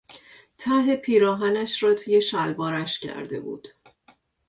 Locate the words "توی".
1.93-2.21